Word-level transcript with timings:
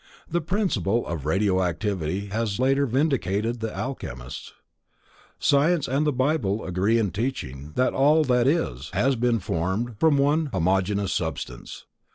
The 0.27 0.41
principle 0.41 1.05
of 1.05 1.27
radio 1.27 1.61
activity 1.61 2.29
has 2.29 2.57
later 2.57 2.87
vindicated 2.87 3.59
the 3.59 3.71
Alchemists. 3.71 4.51
Science 5.37 5.87
and 5.87 6.07
the 6.07 6.11
Bible 6.11 6.65
agree 6.65 6.97
in 6.97 7.11
teaching, 7.11 7.73
that 7.75 7.93
all 7.93 8.23
that 8.23 8.47
is, 8.47 8.89
has 8.93 9.15
been 9.15 9.37
formed 9.37 9.99
from 9.99 10.17
one 10.17 10.47
homogeneous 10.53 11.13
substance. 11.13 11.85